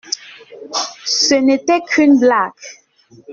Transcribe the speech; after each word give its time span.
Ce 1.05 1.35
n’était 1.35 1.79
qu’une 1.81 2.17
blague. 2.19 2.53